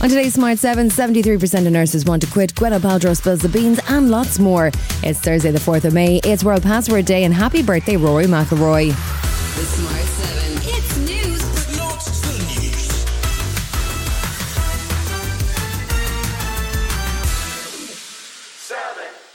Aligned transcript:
On 0.00 0.08
today's 0.08 0.34
Smart 0.34 0.58
7, 0.58 0.90
73% 0.90 1.66
of 1.66 1.72
nurses 1.72 2.04
want 2.04 2.22
to 2.22 2.30
quit. 2.30 2.54
Gwyneth 2.54 2.82
Paltrow 2.82 3.16
spills 3.16 3.40
the 3.40 3.48
beans 3.48 3.80
and 3.88 4.12
lots 4.12 4.38
more. 4.38 4.70
It's 5.02 5.18
Thursday, 5.18 5.50
the 5.50 5.58
4th 5.58 5.86
of 5.86 5.92
May. 5.92 6.20
It's 6.22 6.44
World 6.44 6.62
Password 6.62 7.04
Day 7.04 7.24
and 7.24 7.34
happy 7.34 7.64
birthday, 7.64 7.96
Rory 7.96 8.26
McIlroy. 8.26 8.94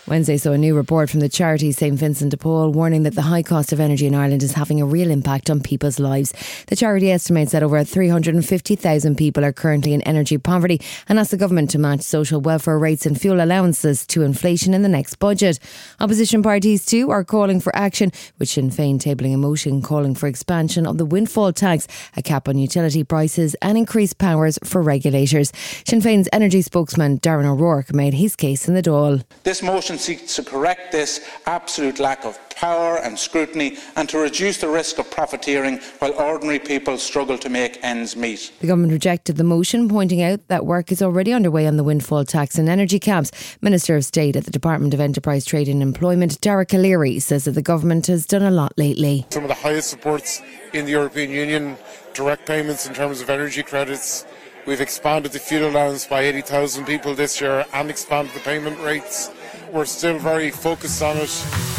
Wednesday 0.06 0.36
saw 0.36 0.52
a 0.52 0.58
new 0.58 0.76
report 0.76 1.10
from 1.10 1.22
the 1.22 1.30
charity 1.30 1.72
St 1.72 1.98
Vincent 1.98 2.32
de 2.32 2.36
Paul 2.36 2.72
warning 2.72 3.04
that 3.04 3.16
the 3.16 3.22
high 3.22 3.42
cost 3.42 3.72
of 3.72 3.80
energy 3.80 4.06
in 4.06 4.14
Ireland 4.14 4.44
is 4.44 4.52
having 4.52 4.82
a 4.82 4.86
real 4.86 5.10
impact 5.10 5.50
on 5.50 5.62
people's 5.62 5.98
lives. 5.98 6.34
The 6.68 6.76
charity 6.76 7.10
estimates 7.10 7.54
that 7.54 7.64
over 7.64 7.82
350,000 7.86 9.16
people 9.16 9.46
are 9.46 9.54
currently 9.54 9.94
in 9.94 10.02
energy 10.02 10.38
poverty 10.38 10.82
and 11.08 11.18
asks 11.18 11.32
the 11.32 11.38
government 11.38 11.70
to 11.70 11.80
match 11.80 12.02
social 12.02 12.42
welfare 12.42 12.78
rates 12.78 13.06
and 13.06 13.20
fuel 13.20 13.42
allowances 13.42 14.06
to 14.08 14.24
inflation 14.24 14.74
in 14.74 14.82
the 14.82 14.90
next 14.90 15.20
budget. 15.20 15.58
Opposition 16.02 16.44
parties 16.44 16.86
too 16.86 17.10
are 17.10 17.24
calling 17.24 17.62
for 17.62 17.74
action, 17.74 18.12
with 18.40 18.50
Sinn 18.50 18.72
Féin 18.72 19.00
tabling 19.00 19.34
a 19.34 19.38
motion 19.38 19.82
calling 19.82 20.16
for 20.16 20.28
expansion 20.28 20.86
of 20.86 20.98
the 20.98 21.06
windfall 21.06 21.54
tax, 21.54 21.88
a 22.18 22.22
cap 22.22 22.50
on 22.50 22.58
utility 22.58 23.06
prices 23.06 23.56
and 23.62 23.78
increased 23.78 24.18
powers 24.18 24.60
for 24.66 24.82
regulators. 24.82 25.54
Sinn 25.88 26.02
Féin's 26.02 26.28
energy 26.34 26.62
spokesman 26.62 27.20
Darren 27.20 27.46
O'Rourke 27.46 27.94
made 27.94 28.16
his 28.16 28.36
case 28.36 28.68
in 28.68 28.74
the 28.74 28.84
Dáil. 28.84 29.24
This 29.44 29.64
motion 29.64 29.93
seeks 29.98 30.36
to 30.36 30.44
correct 30.44 30.92
this 30.92 31.30
absolute 31.46 32.00
lack 32.00 32.26
of 32.26 32.38
power 32.56 32.98
and 33.00 33.18
scrutiny 33.18 33.78
and 33.96 34.08
to 34.10 34.18
reduce 34.18 34.58
the 34.58 34.68
risk 34.68 35.00
of 35.00 35.10
profiteering 35.12 35.80
while 36.00 36.14
ordinary 36.14 36.60
people 36.60 36.98
struggle 36.98 37.38
to 37.38 37.50
make 37.50 37.84
ends 37.84 38.16
meet. 38.16 38.52
The 38.60 38.68
government 38.68 38.94
rejected 38.94 39.38
the 39.38 39.44
motion, 39.44 39.90
pointing 39.90 40.22
out 40.22 40.48
that 40.48 40.66
work 40.66 40.92
is 40.92 41.02
already 41.02 41.34
underway 41.34 41.68
on 41.68 41.78
the 41.78 41.84
windfall 41.84 42.26
tax 42.26 42.58
and 42.58 42.70
energy 42.70 43.00
caps. 43.00 43.32
Minister 43.62 43.96
of 43.96 44.06
State 44.06 44.36
at 44.36 44.46
the 44.46 44.52
Department 44.52 44.94
of 44.94 45.00
Enterprise, 45.00 45.46
Trade 45.46 45.68
and 45.68 45.82
Employment, 45.82 46.40
Dara 46.42 46.66
Calleary, 46.66 47.20
says 47.20 47.46
that 47.46 47.52
the 47.52 47.62
government 47.62 48.08
has 48.08 48.26
done 48.26 48.44
a 48.44 48.52
lot 48.52 48.74
lately. 48.78 49.26
some 49.30 49.44
of 49.44 49.50
the 49.50 49.56
highest 49.56 49.90
supports 49.90 50.42
in 50.74 50.86
the 50.86 50.92
European 50.92 51.32
Union, 51.32 51.78
direct 52.14 52.46
payments 52.46 52.88
in 52.88 52.94
terms 52.94 53.22
of 53.22 53.30
energy 53.30 53.64
credits. 53.64 54.26
We've 54.66 54.80
expanded 54.80 55.34
the 55.34 55.40
fuel 55.40 55.70
allowance 55.70 56.08
by 56.08 56.22
80,000 56.22 56.86
people 56.86 57.14
this 57.16 57.42
year 57.42 57.66
and 57.74 57.90
expanded 57.90 58.34
the 58.34 58.40
payment 58.40 58.80
rates. 58.80 59.30
We're 59.74 59.86
still 59.86 60.20
very 60.20 60.52
focused 60.52 61.02
on 61.02 61.18
it. 61.18 61.73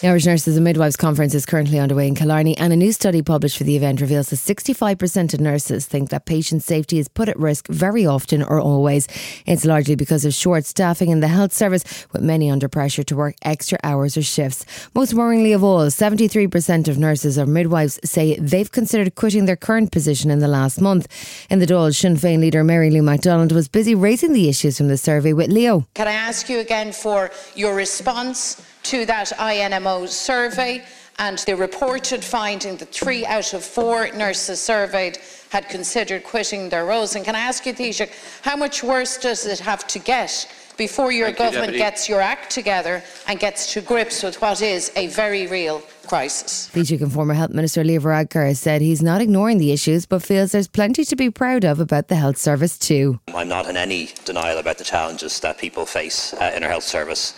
The 0.00 0.06
Irish 0.06 0.26
Nurses 0.26 0.54
and 0.56 0.62
Midwives 0.62 0.94
Conference 0.94 1.34
is 1.34 1.44
currently 1.44 1.80
underway 1.80 2.06
in 2.06 2.14
Killarney, 2.14 2.56
and 2.56 2.72
a 2.72 2.76
new 2.76 2.92
study 2.92 3.20
published 3.20 3.58
for 3.58 3.64
the 3.64 3.74
event 3.74 4.00
reveals 4.00 4.28
that 4.28 4.36
65% 4.36 5.34
of 5.34 5.40
nurses 5.40 5.86
think 5.86 6.10
that 6.10 6.24
patient 6.24 6.62
safety 6.62 7.00
is 7.00 7.08
put 7.08 7.28
at 7.28 7.36
risk 7.36 7.66
very 7.66 8.06
often 8.06 8.44
or 8.44 8.60
always. 8.60 9.08
It's 9.44 9.64
largely 9.64 9.96
because 9.96 10.24
of 10.24 10.32
short 10.32 10.66
staffing 10.66 11.08
in 11.08 11.18
the 11.18 11.26
health 11.26 11.52
service, 11.52 12.06
with 12.12 12.22
many 12.22 12.48
under 12.48 12.68
pressure 12.68 13.02
to 13.02 13.16
work 13.16 13.34
extra 13.42 13.76
hours 13.82 14.16
or 14.16 14.22
shifts. 14.22 14.64
Most 14.94 15.14
worryingly 15.14 15.52
of 15.52 15.64
all, 15.64 15.80
73% 15.86 16.86
of 16.86 16.96
nurses 16.96 17.36
or 17.36 17.46
midwives 17.46 17.98
say 18.04 18.38
they've 18.38 18.70
considered 18.70 19.16
quitting 19.16 19.46
their 19.46 19.56
current 19.56 19.90
position 19.90 20.30
in 20.30 20.38
the 20.38 20.46
last 20.46 20.80
month. 20.80 21.08
In 21.50 21.58
the 21.58 21.66
Dáil, 21.66 21.92
Sinn 21.92 22.14
Féin 22.14 22.38
leader 22.38 22.62
Mary 22.62 22.90
Lou 22.92 23.02
McDonald 23.02 23.50
was 23.50 23.66
busy 23.66 23.96
raising 23.96 24.32
the 24.32 24.48
issues 24.48 24.78
from 24.78 24.86
the 24.86 24.96
survey 24.96 25.32
with 25.32 25.50
Leo. 25.50 25.88
Can 25.94 26.06
I 26.06 26.12
ask 26.12 26.48
you 26.48 26.60
again 26.60 26.92
for 26.92 27.32
your 27.56 27.74
response 27.74 28.62
to 28.88 29.04
that 29.04 29.30
INMO 29.38 30.08
survey 30.08 30.82
and 31.18 31.36
the 31.40 31.54
reported 31.54 32.24
finding 32.24 32.78
that 32.78 32.90
three 32.90 33.26
out 33.26 33.52
of 33.52 33.62
four 33.62 34.10
nurses 34.12 34.62
surveyed 34.62 35.18
had 35.50 35.68
considered 35.68 36.24
quitting 36.24 36.70
their 36.70 36.86
roles? 36.86 37.14
And 37.14 37.22
can 37.22 37.34
I 37.34 37.40
ask 37.40 37.66
you, 37.66 37.74
Taoiseach, 37.74 38.10
how 38.40 38.56
much 38.56 38.82
worse 38.82 39.18
does 39.18 39.44
it 39.44 39.58
have 39.58 39.86
to 39.88 39.98
get 39.98 40.50
before 40.78 41.12
your 41.12 41.26
Thank 41.26 41.38
government 41.38 41.72
Deputy. 41.72 41.78
gets 41.80 42.08
your 42.08 42.22
act 42.22 42.50
together 42.50 43.02
and 43.26 43.38
gets 43.38 43.74
to 43.74 43.82
grips 43.82 44.22
with 44.22 44.40
what 44.40 44.62
is 44.62 44.90
a 44.96 45.08
very 45.08 45.46
real 45.46 45.82
crisis? 46.06 46.70
Taoiseach 46.72 47.02
and 47.02 47.12
former 47.12 47.34
Health 47.34 47.50
Minister 47.50 47.84
Leo 47.84 48.00
Varadkar 48.00 48.56
said 48.56 48.80
he's 48.80 49.02
not 49.02 49.20
ignoring 49.20 49.58
the 49.58 49.70
issues, 49.70 50.06
but 50.06 50.22
feels 50.22 50.52
there's 50.52 50.68
plenty 50.68 51.04
to 51.04 51.14
be 51.14 51.28
proud 51.28 51.62
of 51.62 51.78
about 51.78 52.08
the 52.08 52.16
health 52.16 52.38
service 52.38 52.78
too. 52.78 53.20
I'm 53.34 53.48
not 53.48 53.68
in 53.68 53.76
any 53.76 54.08
denial 54.24 54.56
about 54.56 54.78
the 54.78 54.84
challenges 54.84 55.40
that 55.40 55.58
people 55.58 55.84
face 55.84 56.32
uh, 56.32 56.52
in 56.56 56.62
our 56.62 56.70
health 56.70 56.84
service. 56.84 57.34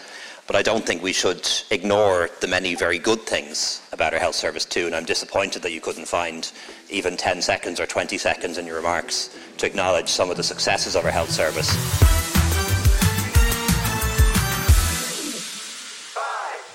But 0.51 0.59
I 0.59 0.63
don't 0.63 0.85
think 0.85 1.01
we 1.01 1.13
should 1.13 1.49
ignore 1.71 2.29
the 2.41 2.49
many 2.49 2.75
very 2.75 2.99
good 2.99 3.21
things 3.21 3.81
about 3.93 4.15
our 4.15 4.19
health 4.19 4.35
service 4.35 4.65
too. 4.65 4.87
And 4.87 4.97
I'm 4.97 5.05
disappointed 5.05 5.63
that 5.63 5.71
you 5.71 5.81
couldn't 5.81 6.09
find 6.09 6.51
even 6.89 7.17
10 7.17 7.41
seconds 7.41 7.79
or 7.79 7.87
20 7.87 8.19
seconds 8.19 8.59
in 8.59 8.67
your 8.67 8.75
remarks 8.75 9.31
to 9.59 9.67
acknowledge 9.67 10.09
some 10.09 10.29
of 10.29 10.37
the 10.37 10.43
successes 10.43 10.97
of 10.97 11.05
our 11.05 11.13
health 11.13 11.31
service. 11.31 12.40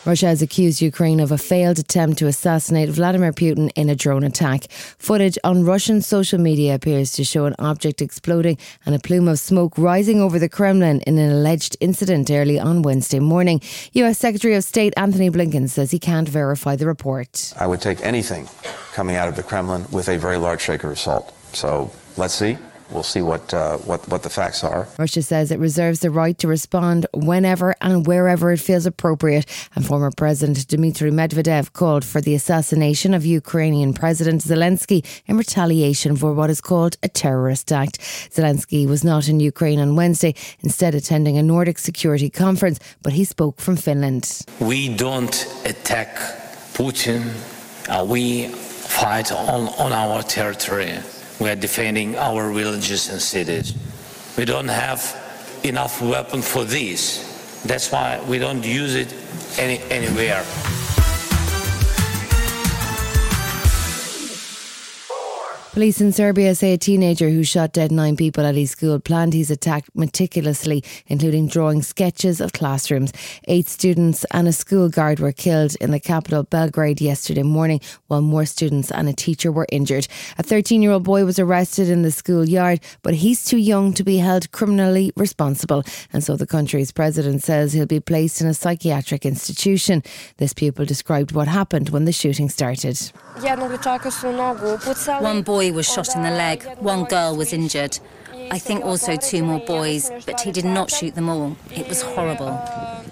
Russia 0.06 0.28
has 0.28 0.44
accused 0.44 0.82
Ukraine 0.82 1.20
of 1.20 1.32
a 1.32 1.38
failed 1.38 1.80
attempt 1.80 2.20
to 2.20 2.28
assassinate 2.28 2.90
Vladimir 2.90 3.34
Putin 3.34 3.72
in 3.76 3.90
a 3.90 3.96
drone 3.96 4.24
attack. 4.24 4.70
Footage 5.00 5.38
on 5.44 5.66
Russian 5.66 6.00
social 6.02 6.40
media 6.40 6.76
appears 6.76 7.12
to 7.14 7.24
show 7.24 7.46
an 7.46 7.56
object 7.58 8.04
exploding 8.04 8.60
and 8.86 8.94
a 8.94 9.00
plume 9.00 9.28
of 9.28 9.40
smoke 9.40 9.76
rising 9.78 10.22
over 10.22 10.38
the 10.38 10.48
Kremlin 10.48 11.02
in 11.08 11.18
an 11.18 11.32
alleged 11.32 11.76
incident 11.80 12.30
early 12.30 12.60
on 12.60 12.84
Wednesday 12.84 13.20
morning. 13.20 13.62
US 13.94 14.20
Secretary 14.20 14.54
of 14.54 14.64
State 14.64 14.94
Antony 14.96 15.32
Blinken 15.32 15.70
says 15.70 15.90
he 15.90 15.98
can't 15.98 16.30
verify 16.30 16.76
the 16.76 16.86
report. 16.86 17.54
I 17.60 17.66
would 17.66 17.82
take 17.82 18.02
anything 18.02 18.48
coming 18.94 19.16
out 19.16 19.28
of 19.28 19.36
the 19.36 19.44
Kremlin 19.44 19.86
with 19.92 20.08
a 20.08 20.18
very 20.20 20.38
large 20.38 20.62
shaker 20.62 20.92
of 20.92 21.00
salt. 21.00 21.34
So 21.54 21.92
let's 22.16 22.36
see. 22.36 22.60
We'll 22.92 23.04
see 23.04 23.22
what, 23.22 23.54
uh, 23.54 23.78
what, 23.78 24.08
what 24.10 24.24
the 24.24 24.30
facts 24.30 24.64
are. 24.64 24.88
Russia 25.00 25.24
says 25.24 25.52
it 25.52 25.60
reserves 25.60 26.02
the 26.02 26.12
right 26.12 26.38
to 26.38 26.48
respond 26.48 27.08
whenever 27.14 27.76
and 27.82 28.06
wherever 28.06 28.52
it 28.52 28.60
feels 28.60 28.86
appropriate. 28.86 29.46
And 29.76 29.86
former 29.86 30.12
President 30.12 30.68
Dmitry 30.68 31.12
Medvedev 31.12 31.74
called 31.74 32.06
for 32.06 32.22
the 32.22 32.36
assassination 32.36 33.14
of 33.14 33.26
Ukrainian 33.26 33.94
President 33.94 34.42
Zelensky 34.42 35.04
in 35.26 35.38
retaliation 35.38 36.16
for 36.16 36.34
what 36.34 36.50
is 36.50 36.62
called 36.62 36.98
a 37.02 37.08
terrorist 37.08 37.72
act. 37.72 38.00
Zelensky 38.00 38.88
was 38.88 39.04
not 39.04 39.28
in 39.28 39.40
Ukraine 39.40 39.80
on 39.80 39.96
Wednesday, 39.96 40.36
instead 40.60 40.94
attending 40.94 41.38
a 41.38 41.44
Nordic 41.44 41.80
security 41.80 42.30
conference, 42.30 42.80
but 43.02 43.14
he 43.14 43.24
spoke 43.24 43.60
from 43.60 43.78
Finland. 43.78 44.42
We 44.60 44.96
don't 44.96 45.36
attack 45.66 46.16
Putin. 46.74 47.34
Uh, 47.90 48.06
we 48.06 48.48
fight 48.48 49.32
on, 49.32 49.70
on 49.80 49.92
our 49.92 50.22
territory. 50.22 51.00
We 51.40 51.50
are 51.50 51.56
defending 51.56 52.16
our 52.18 52.52
villages 52.52 53.10
and 53.10 53.22
cities. 53.22 53.74
We 54.38 54.46
don't 54.46 54.68
have 54.68 55.02
enough 55.64 56.02
weapon 56.02 56.42
for 56.42 56.64
this. 56.64 57.62
That's 57.66 57.92
why 57.92 58.22
we 58.28 58.40
don't 58.40 58.64
use 58.64 58.96
it 58.96 59.14
any, 59.58 59.80
anywhere. 59.90 60.46
Police 65.76 66.00
in 66.00 66.14
Serbia 66.14 66.56
say 66.56 66.72
a 66.72 66.78
teenager 66.78 67.30
who 67.30 67.44
shot 67.44 67.74
dead 67.74 67.92
nine 67.92 68.16
people 68.16 68.46
at 68.46 68.56
his 68.56 68.72
school 68.72 68.98
planned 68.98 69.34
his 69.34 69.52
attack 69.52 69.84
meticulously, 69.94 70.82
including 71.08 71.50
drawing 71.50 71.82
sketches 71.82 72.40
of 72.40 72.54
classrooms. 72.54 73.12
Eight 73.50 73.68
students 73.68 74.26
and 74.32 74.48
a 74.48 74.54
school 74.54 74.88
guard 74.88 75.20
were 75.20 75.34
killed 75.34 75.76
in 75.82 75.92
the 75.92 76.00
capital, 76.00 76.44
Belgrade, 76.44 77.02
yesterday 77.02 77.44
morning, 77.44 77.82
while 78.08 78.22
more 78.22 78.46
students 78.46 78.90
and 78.90 79.10
a 79.10 79.14
teacher 79.14 79.52
were 79.52 79.68
injured. 79.70 80.08
A 80.38 80.44
13 80.44 80.82
year 80.82 80.94
old 80.94 81.04
boy 81.04 81.26
was 81.26 81.40
arrested 81.40 81.90
in 81.90 82.04
the 82.04 82.12
schoolyard, 82.12 82.80
but 83.02 83.16
he's 83.16 83.44
too 83.44 83.58
young 83.58 83.92
to 83.96 84.04
be 84.06 84.16
held 84.16 84.54
criminally 84.54 85.12
responsible. 85.18 85.84
And 86.14 86.24
so 86.24 86.38
the 86.38 86.48
country's 86.48 86.94
president 86.94 87.44
says 87.44 87.74
he'll 87.74 87.86
be 87.86 88.00
placed 88.00 88.40
in 88.40 88.48
a 88.48 88.54
psychiatric 88.54 89.26
institution. 89.26 90.04
This 90.38 90.54
pupil 90.54 90.86
described 90.86 91.34
what 91.34 91.50
happened 91.50 91.90
when 91.90 92.06
the 92.06 92.14
shooting 92.14 92.48
started. 92.48 93.12
One 95.20 95.42
boy 95.42 95.65
was 95.72 95.92
shot 95.92 96.16
in 96.16 96.24
the 96.24 96.32
leg, 96.32 96.64
one 96.80 97.06
girl 97.06 97.36
was 97.36 97.54
injured. 97.54 98.00
I 98.52 98.60
think 98.60 98.86
also 98.86 99.16
two 99.16 99.44
more 99.44 99.60
boys, 99.60 100.12
but 100.26 100.42
he 100.42 100.52
did 100.52 100.66
not 100.66 100.92
shoot 100.92 101.16
them 101.16 101.30
all. 101.30 101.56
It 101.72 101.88
was 101.88 102.02
horrible. 102.02 102.60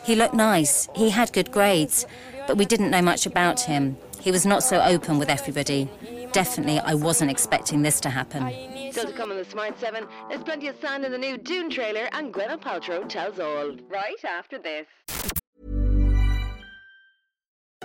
He 0.04 0.16
looked 0.16 0.34
nice, 0.34 0.88
he 0.96 1.10
had 1.10 1.34
good 1.34 1.52
grades, 1.52 2.06
but 2.48 2.58
we 2.58 2.66
didn't 2.66 2.92
know 2.92 3.02
much 3.02 3.26
about 3.26 3.62
him. 3.62 3.98
He 4.20 4.32
was 4.32 4.46
not 4.46 4.64
so 4.64 4.82
open 4.82 5.20
with 5.20 5.30
everybody. 5.30 5.90
Definitely, 6.32 6.80
I 6.80 6.94
wasn't 6.94 7.32
expecting 7.32 7.82
this 7.82 8.00
to 8.02 8.10
happen. 8.10 8.92
Still 8.92 9.08
to 9.08 9.14
come 9.14 9.32
on 9.32 9.38
the 9.38 9.46
Smart 9.46 9.80
7, 9.80 10.08
there's 10.30 10.44
plenty 10.44 10.68
of 10.68 10.76
sound 10.80 11.04
in 11.04 11.12
the 11.12 11.18
new 11.18 11.38
Dune 11.38 11.70
trailer, 11.70 12.10
and 12.12 12.34
Gwyneth 12.34 12.62
Paltrow 12.62 13.08
tells 13.08 13.40
all. 13.40 13.76
Right 13.90 14.24
after 14.24 14.60
this. 14.60 14.86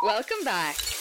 Welcome 0.00 0.44
back. 0.44 0.97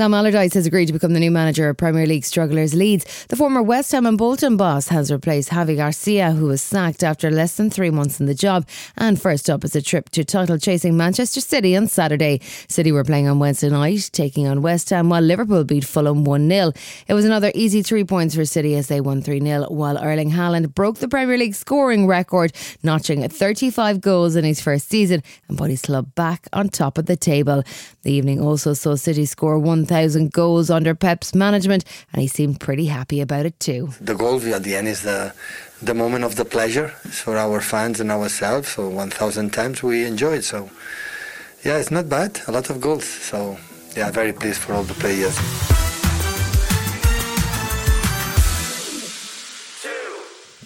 Sam 0.00 0.14
Allardyce 0.14 0.54
has 0.54 0.64
agreed 0.64 0.86
to 0.86 0.94
become 0.94 1.12
the 1.12 1.20
new 1.20 1.30
manager 1.30 1.68
of 1.68 1.76
Premier 1.76 2.06
League 2.06 2.24
strugglers 2.24 2.72
Leeds. 2.72 3.26
The 3.26 3.36
former 3.36 3.62
West 3.62 3.92
Ham 3.92 4.06
and 4.06 4.16
Bolton 4.16 4.56
boss 4.56 4.88
has 4.88 5.12
replaced 5.12 5.50
Javi 5.50 5.76
Gracia, 5.76 6.32
who 6.32 6.46
was 6.46 6.62
sacked 6.62 7.04
after 7.04 7.30
less 7.30 7.58
than 7.58 7.68
three 7.68 7.90
months 7.90 8.18
in 8.18 8.24
the 8.24 8.32
job. 8.32 8.66
And 8.96 9.20
first 9.20 9.50
up 9.50 9.62
is 9.62 9.76
a 9.76 9.82
trip 9.82 10.08
to 10.12 10.24
title 10.24 10.56
chasing 10.56 10.96
Manchester 10.96 11.42
City 11.42 11.76
on 11.76 11.86
Saturday. 11.86 12.40
City 12.66 12.92
were 12.92 13.04
playing 13.04 13.28
on 13.28 13.40
Wednesday 13.40 13.68
night, 13.68 14.08
taking 14.14 14.46
on 14.46 14.62
West 14.62 14.88
Ham, 14.88 15.10
while 15.10 15.20
Liverpool 15.20 15.64
beat 15.64 15.84
Fulham 15.84 16.24
1 16.24 16.48
0. 16.48 16.72
It 17.06 17.12
was 17.12 17.26
another 17.26 17.52
easy 17.54 17.82
three 17.82 18.04
points 18.04 18.34
for 18.34 18.46
City 18.46 18.76
as 18.76 18.88
they 18.88 19.02
won 19.02 19.20
3 19.20 19.38
0, 19.38 19.66
while 19.68 19.98
Erling 19.98 20.30
Haaland 20.30 20.74
broke 20.74 20.96
the 20.96 21.08
Premier 21.08 21.36
League 21.36 21.54
scoring 21.54 22.06
record, 22.06 22.54
notching 22.82 23.28
35 23.28 24.00
goals 24.00 24.34
in 24.34 24.46
his 24.46 24.62
first 24.62 24.88
season 24.88 25.22
and 25.46 25.58
put 25.58 25.68
his 25.68 25.82
club 25.82 26.14
back 26.14 26.48
on 26.54 26.70
top 26.70 26.96
of 26.96 27.04
the 27.04 27.16
table. 27.16 27.62
The 28.00 28.12
evening 28.12 28.40
also 28.40 28.72
saw 28.72 28.94
City 28.94 29.26
score 29.26 29.58
1,000 29.90 30.32
goals 30.32 30.70
under 30.70 30.94
Pep's 30.94 31.34
management, 31.34 31.84
and 32.12 32.22
he 32.22 32.28
seemed 32.28 32.60
pretty 32.60 32.86
happy 32.86 33.20
about 33.20 33.44
it 33.44 33.58
too. 33.58 33.90
The 34.00 34.14
goal 34.14 34.36
at 34.54 34.62
the 34.62 34.76
end 34.76 34.86
is 34.86 35.02
the 35.02 35.32
the 35.82 35.94
moment 35.94 36.24
of 36.24 36.36
the 36.36 36.44
pleasure 36.44 36.88
for 36.88 37.36
our 37.36 37.60
fans 37.60 38.00
and 38.00 38.10
ourselves. 38.10 38.68
So 38.68 38.88
1,000 38.88 39.50
times 39.50 39.82
we 39.82 40.04
enjoyed. 40.04 40.44
So 40.44 40.70
yeah, 41.64 41.78
it's 41.78 41.90
not 41.90 42.08
bad. 42.08 42.40
A 42.46 42.52
lot 42.52 42.70
of 42.70 42.80
goals. 42.80 43.04
So 43.04 43.58
yeah, 43.96 44.10
very 44.10 44.32
pleased 44.32 44.60
for 44.60 44.74
all 44.74 44.84
the 44.84 44.94
players. 44.94 45.36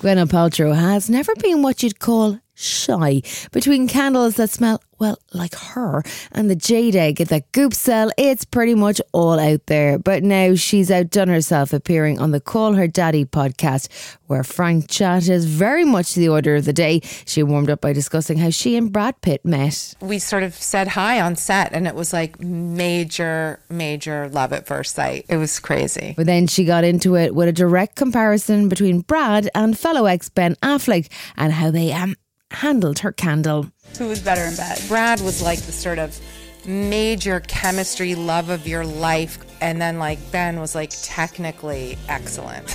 Gwyneth 0.01 0.29
Paltrow 0.29 0.75
has 0.75 1.09
never 1.09 1.35
been 1.37 1.63
what 1.63 1.83
you'd 1.83 1.99
call 1.99 2.39
shy. 2.55 3.23
Between 3.53 3.89
candles 3.89 4.37
that 4.37 4.51
smell, 4.51 4.81
well, 5.01 5.19
like 5.33 5.55
her, 5.57 6.03
and 6.33 6.49
the 6.49 6.55
jade 6.55 6.95
egg 6.95 7.21
at 7.21 7.29
that 7.29 7.51
Goop 7.53 7.75
sell, 7.75 8.11
it's 8.17 8.45
pretty 8.45 8.75
much 8.77 9.01
all 9.13 9.41
out 9.41 9.67
there. 9.67 9.99
But 9.99 10.23
now 10.23 10.55
she's 10.55 10.91
outdone 10.91 11.29
herself 11.29 11.73
appearing 11.73 12.21
on 12.21 12.31
the 12.31 12.41
Call 12.41 12.75
Her 12.75 12.87
Daddy 12.87 13.25
podcast, 13.25 13.89
where 14.29 14.45
frank 14.45 14.89
chat 14.89 15.29
is 15.29 15.47
very 15.47 15.85
much 15.85 16.15
the 16.15 16.29
order 16.29 16.55
of 16.57 16.65
the 16.65 16.73
day. 16.73 17.01
She 17.27 17.43
warmed 17.43 17.71
up 17.71 17.81
by 17.81 17.93
discussing 17.93 18.39
how 18.39 18.51
she 18.51 18.77
and 18.77 18.93
Brad 18.93 19.21
Pitt 19.21 19.45
met. 19.45 19.95
we 20.01 20.19
sort 20.21 20.45
of 20.45 20.55
said 20.55 20.89
hi 20.89 21.21
on 21.21 21.35
set 21.37 21.73
and 21.73 21.87
it 21.89 21.95
was 21.95 22.13
like 22.13 22.41
major 22.41 23.59
major 23.69 24.29
love 24.29 24.53
at 24.53 24.67
first 24.67 24.95
sight 24.95 25.25
it 25.29 25.37
was 25.37 25.59
crazy 25.59 26.15
But 26.17 26.27
then 26.27 26.47
she 26.47 26.65
got 26.65 26.85
into 26.85 27.17
it 27.17 27.35
with 27.35 27.49
a 27.49 27.53
direct 27.53 27.97
comparison 27.97 28.69
between 28.69 29.01
Brad 29.01 29.49
and 29.55 29.79
fellow 29.79 30.07
ex 30.07 30.29
Ben 30.29 30.55
Affleck 30.57 31.11
and 31.37 31.53
how 31.53 31.71
they 31.71 31.93
um, 31.93 32.15
handled 32.55 32.99
her 33.01 33.13
candle. 33.13 33.71
who 33.99 34.09
was 34.09 34.21
better 34.21 34.43
in 34.45 34.57
bed 34.57 34.81
brad 34.89 35.21
was 35.21 35.43
like 35.43 35.61
the 35.63 35.73
sort 35.73 35.99
of 35.99 36.19
major 36.67 37.41
chemistry 37.41 38.15
love 38.15 38.49
of 38.49 38.67
your 38.67 38.85
life 38.87 39.39
and 39.61 39.81
then 39.81 39.99
like 39.99 40.19
ben 40.31 40.59
was 40.61 40.75
like 40.75 40.91
technically 41.03 41.99
excellent 42.09 42.67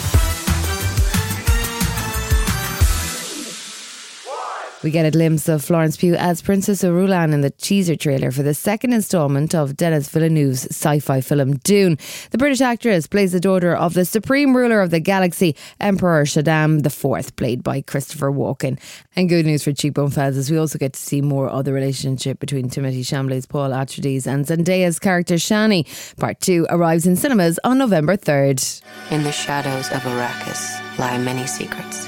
We 4.82 4.92
get 4.92 5.06
a 5.06 5.12
glimpse 5.12 5.50
of 5.50 5.62
Florence 5.62 5.98
Pugh 5.98 6.16
as 6.16 6.42
Princess 6.42 6.84
Irulan 6.84 7.34
in 7.34 7.42
the 7.42 7.50
teaser 7.50 7.98
trailer 7.98 8.32
for 8.32 8.44
the 8.44 8.54
second 8.54 8.94
installment 8.94 9.54
of 9.54 9.76
Denis 9.76 10.08
Villeneuve's 10.08 10.68
sci-fi 10.68 11.20
film 11.20 11.58
Dune. 11.58 11.98
The 12.32 12.38
British 12.38 12.62
actress 12.62 13.06
plays 13.06 13.34
the 13.34 13.42
daughter 13.42 13.76
of 13.76 13.94
the 13.94 14.06
supreme 14.06 14.56
ruler 14.56 14.80
of 14.80 14.90
the 14.90 15.02
galaxy, 15.02 15.54
Emperor 15.82 16.24
Shaddam 16.24 16.86
IV, 16.86 17.36
played 17.36 17.62
by 17.62 17.82
Christopher 17.82 18.32
Walken. 18.32 18.80
And 19.18 19.28
good 19.28 19.46
news 19.46 19.66
for 19.66 19.74
cheekbone 19.74 20.12
fans 20.12 20.38
is 20.38 20.50
we 20.50 20.58
also 20.58 20.80
get 20.80 20.94
to 20.94 21.00
see 21.00 21.20
more 21.20 21.50
of 21.50 21.66
the 21.66 21.74
relationship 21.74 22.40
between 22.40 22.70
Timothée 22.70 23.02
Chalamet's 23.02 23.48
Paul 23.48 23.72
Atreides 23.72 24.28
and 24.28 24.46
Zendaya's 24.46 24.98
character 24.98 25.36
Chani. 25.36 25.86
Part 26.16 26.40
2 26.40 26.68
arrives 26.70 27.06
in 27.06 27.18
cinemas 27.18 27.60
on 27.66 27.80
November 27.80 28.16
3rd. 28.16 28.82
In 29.12 29.24
the 29.24 29.34
shadows 29.34 29.90
of 29.92 30.04
Arrakis 30.04 30.98
lie 30.98 31.18
many 31.18 31.46
secrets. 31.48 32.08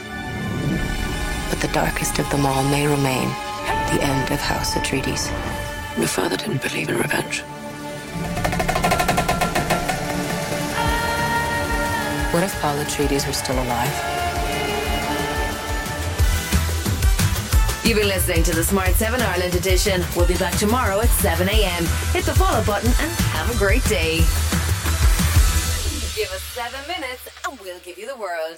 But 1.51 1.59
the 1.59 1.68
darkest 1.74 2.18
of 2.18 2.30
them 2.31 2.45
all 2.45 2.63
may 2.63 2.88
remain 2.88 3.27
the 3.92 4.00
end 4.01 4.31
of 4.31 4.39
House 4.39 4.74
Atreides. 4.74 5.30
Your 5.98 6.07
father 6.07 6.38
didn't 6.38 6.62
believe 6.62 6.88
in 6.88 6.95
revenge. 6.95 7.42
What 12.31 12.44
if 12.44 12.57
Paul 12.62 12.77
Atreides 12.77 13.27
were 13.27 13.33
still 13.33 13.62
alive? 13.62 14.21
You've 17.83 17.98
been 17.98 18.07
listening 18.07 18.44
to 18.44 18.56
the 18.56 18.63
Smart 18.63 18.92
7 18.95 19.19
Ireland 19.19 19.53
edition. 19.53 20.01
We'll 20.15 20.27
be 20.27 20.38
back 20.38 20.56
tomorrow 20.57 21.01
at 21.01 21.09
7 21.09 21.50
a.m. 21.50 21.86
Hit 22.13 22.24
the 22.24 22.33
follow 22.33 22.63
button 22.63 22.88
and 22.88 23.12
have 23.36 23.53
a 23.53 23.57
great 23.57 23.83
day. 23.86 24.19
Give 26.15 26.31
us 26.31 26.42
seven 26.53 26.80
minutes 26.88 27.27
and 27.45 27.59
we'll 27.59 27.80
give 27.80 27.98
you 27.98 28.07
the 28.07 28.15
world. 28.15 28.57